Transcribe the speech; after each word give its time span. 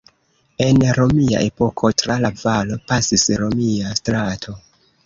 En 0.67 0.79
romia 0.99 1.43
epoko 1.49 1.93
tra 2.03 2.17
la 2.25 2.33
valo 2.41 2.81
pasis 2.89 3.29
romia 3.45 3.97
strato. 4.03 4.61